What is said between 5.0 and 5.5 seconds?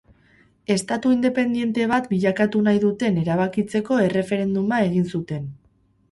zuten.